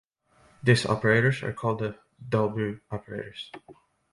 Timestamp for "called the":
1.53-1.95